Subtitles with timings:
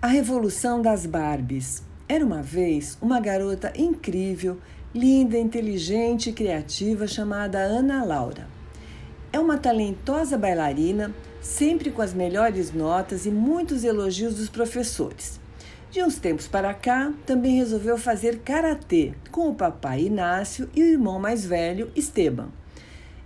[0.00, 1.82] A Revolução das Barbies.
[2.08, 4.56] Era uma vez uma garota incrível,
[4.94, 8.46] linda, inteligente e criativa chamada Ana Laura.
[9.32, 15.40] É uma talentosa bailarina, sempre com as melhores notas e muitos elogios dos professores.
[15.90, 20.86] De uns tempos para cá, também resolveu fazer karatê com o papai Inácio e o
[20.86, 22.50] irmão mais velho, Esteban.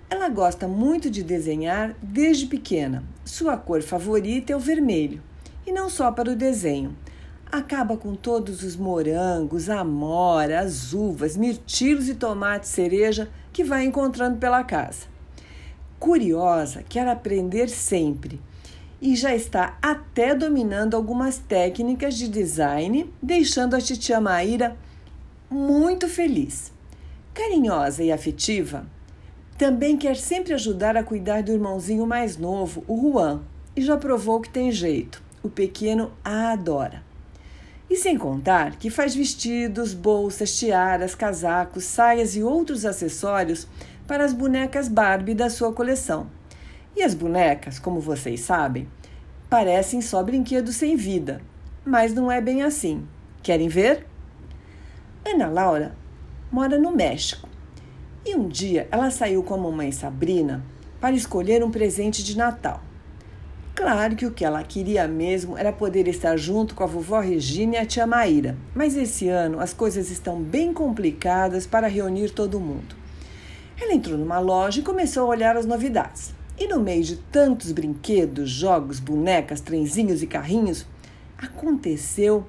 [0.09, 3.04] Ela gosta muito de desenhar desde pequena.
[3.27, 5.20] Sua cor favorita é o vermelho
[5.66, 6.96] e não só para o desenho.
[7.50, 14.39] Acaba com todos os morangos, amora, as uvas, mirtilos e tomate cereja que vai encontrando
[14.39, 15.06] pela casa.
[15.98, 18.40] Curiosa, quer aprender sempre
[19.00, 24.76] e já está até dominando algumas técnicas de design, deixando a titia Maíra
[25.50, 26.72] muito feliz.
[27.34, 28.86] Carinhosa e afetiva,
[29.58, 33.42] também quer sempre ajudar a cuidar do irmãozinho mais novo, o Juan,
[33.77, 37.03] e já provou que tem jeito o pequeno a adora.
[37.91, 43.67] E sem contar que faz vestidos, bolsas, tiaras, casacos, saias e outros acessórios
[44.07, 46.27] para as bonecas Barbie da sua coleção.
[46.97, 48.89] E as bonecas, como vocês sabem,
[49.51, 51.41] parecem só brinquedos sem vida,
[51.84, 53.06] mas não é bem assim.
[53.43, 54.06] Querem ver?
[55.27, 55.95] Ana Laura
[56.51, 57.49] mora no México
[58.25, 60.65] e um dia ela saiu com a mamãe Sabrina
[61.01, 62.81] para escolher um presente de Natal.
[63.75, 67.77] Claro que o que ela queria mesmo era poder estar junto com a vovó Regina
[67.77, 72.61] e a tia Maíra, mas esse ano as coisas estão bem complicadas para reunir todo
[72.61, 72.95] mundo.
[73.81, 76.34] Ela entrou numa loja e começou a olhar as novidades.
[76.59, 80.87] E no meio de tantos brinquedos, jogos, bonecas, trenzinhos e carrinhos,
[81.39, 82.47] aconteceu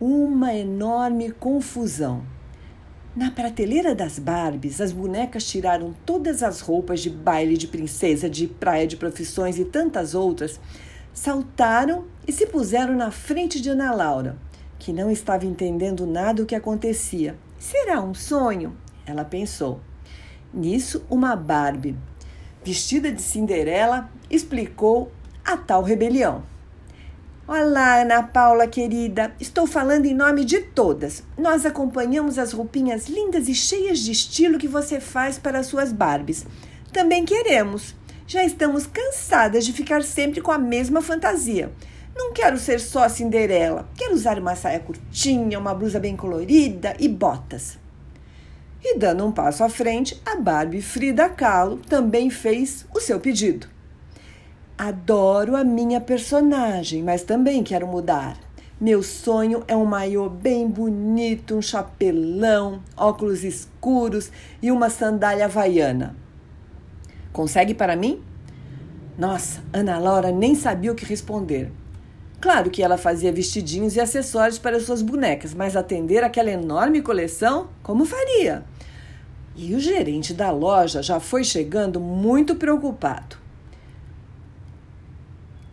[0.00, 2.22] uma enorme confusão.
[3.18, 8.46] Na prateleira das Barbies, as bonecas tiraram todas as roupas de baile de princesa, de
[8.46, 10.60] praia de profissões e tantas outras,
[11.12, 14.38] saltaram e se puseram na frente de Ana Laura,
[14.78, 17.36] que não estava entendendo nada do que acontecia.
[17.58, 18.76] Será um sonho?
[19.04, 19.80] Ela pensou.
[20.54, 21.96] Nisso, uma Barbie,
[22.64, 25.10] vestida de Cinderela, explicou
[25.44, 26.44] a tal rebelião.
[27.50, 29.34] Olá, Ana Paula querida.
[29.40, 31.22] Estou falando em nome de todas.
[31.34, 35.90] Nós acompanhamos as roupinhas lindas e cheias de estilo que você faz para as suas
[35.90, 36.44] Barbies.
[36.92, 37.96] Também queremos.
[38.26, 41.72] Já estamos cansadas de ficar sempre com a mesma fantasia.
[42.14, 43.88] Não quero ser só a Cinderela.
[43.96, 47.78] Quero usar uma saia curtinha, uma blusa bem colorida e botas.
[48.84, 53.77] E dando um passo à frente, a Barbie Frida Kahlo também fez o seu pedido.
[54.78, 58.38] Adoro a minha personagem, mas também quero mudar.
[58.80, 64.30] Meu sonho é um maiô bem bonito, um chapelão, óculos escuros
[64.62, 66.14] e uma sandália havaiana.
[67.32, 68.22] Consegue para mim?
[69.18, 71.72] Nossa, Ana Laura nem sabia o que responder.
[72.40, 77.68] Claro que ela fazia vestidinhos e acessórios para suas bonecas, mas atender aquela enorme coleção,
[77.82, 78.62] como faria?
[79.56, 83.47] E o gerente da loja já foi chegando muito preocupado.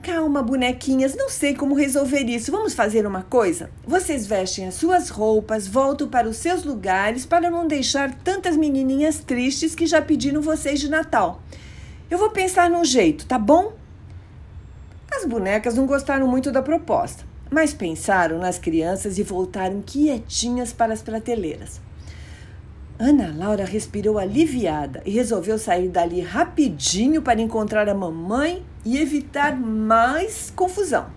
[0.06, 2.52] Calma, bonequinhas, não sei como resolver isso.
[2.52, 3.72] Vamos fazer uma coisa?
[3.84, 9.18] Vocês vestem as suas roupas, voltam para os seus lugares para não deixar tantas menininhas
[9.18, 11.42] tristes que já pediram vocês de Natal.
[12.08, 13.74] Eu vou pensar num jeito, tá bom?
[15.12, 20.94] As bonecas não gostaram muito da proposta, mas pensaram nas crianças e voltaram quietinhas para
[20.94, 21.82] as prateleiras.
[22.98, 29.54] Ana Laura respirou aliviada e resolveu sair dali rapidinho para encontrar a mamãe e evitar
[29.60, 31.08] mais confusão.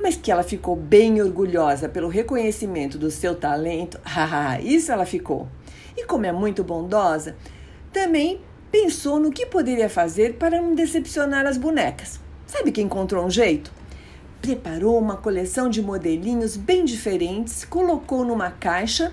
[0.00, 4.00] Mas que ela ficou bem orgulhosa pelo reconhecimento do seu talento,
[4.64, 5.46] isso ela ficou.
[5.94, 7.36] E como é muito bondosa,
[7.92, 8.40] também
[8.72, 12.18] pensou no que poderia fazer para não decepcionar as bonecas.
[12.46, 13.70] Sabe que encontrou um jeito?
[14.40, 19.12] Preparou uma coleção de modelinhos bem diferentes, colocou numa caixa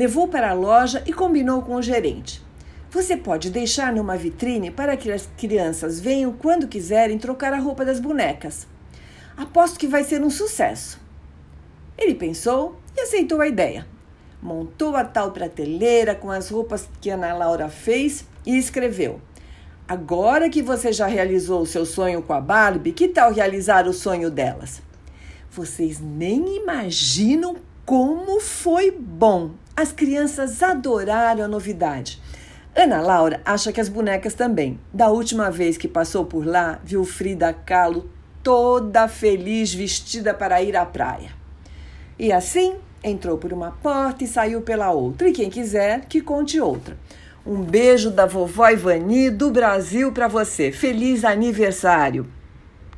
[0.00, 2.42] levou para a loja e combinou com o gerente.
[2.90, 7.84] Você pode deixar numa vitrine para que as crianças venham quando quiserem trocar a roupa
[7.84, 8.66] das bonecas.
[9.36, 10.98] Aposto que vai ser um sucesso.
[11.98, 13.86] Ele pensou e aceitou a ideia.
[14.40, 19.20] Montou a tal prateleira com as roupas que Ana Laura fez e escreveu:
[19.86, 23.92] Agora que você já realizou o seu sonho com a Barbie, que tal realizar o
[23.92, 24.80] sonho delas?
[25.50, 27.56] Vocês nem imaginam
[27.90, 29.50] como foi bom!
[29.76, 32.22] As crianças adoraram a novidade.
[32.72, 34.78] Ana Laura acha que as bonecas também.
[34.94, 38.08] Da última vez que passou por lá, viu Frida Kahlo
[38.44, 41.32] toda feliz vestida para ir à praia.
[42.16, 45.28] E assim entrou por uma porta e saiu pela outra.
[45.28, 46.96] E quem quiser, que conte outra.
[47.44, 50.70] Um beijo da vovó Ivani do Brasil para você.
[50.70, 52.30] Feliz aniversário!